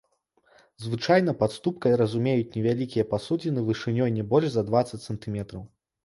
Звычайна 0.83 1.33
пад 1.41 1.51
ступкай 1.57 1.93
разумеюць 2.01 2.47
невялікія 2.55 3.05
пасудзіны 3.11 3.59
вышынёй 3.67 4.09
не 4.15 4.23
больш 4.31 4.49
за 4.55 4.63
дваццаць 4.71 5.01
сантыметраў. 5.09 5.63